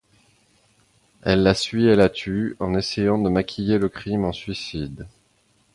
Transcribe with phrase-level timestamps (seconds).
[1.21, 5.07] Elle la suit et la tue, en essayant de maquiller le crime en suicide.